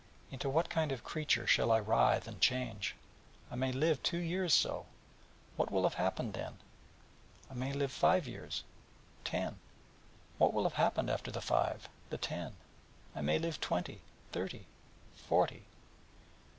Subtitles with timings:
[0.31, 2.95] Into what kind of creature shall I writhe and change?
[3.51, 4.87] I may live two years so!
[5.57, 6.57] What will have happened then?
[7.51, 8.63] I may live five years
[9.23, 9.59] ten!
[10.39, 11.87] What will have happened after the five?
[12.09, 12.55] the ten?
[13.15, 14.01] I may live twenty,
[14.31, 14.65] thirty,
[15.13, 15.65] forty...'